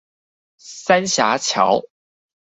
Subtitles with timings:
[0.57, 1.83] 三峽橋